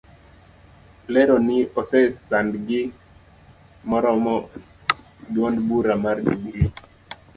[1.07, 2.81] Olero ni ose sandgi
[3.89, 4.35] moromo
[5.27, 6.69] eduond bura mar jubilee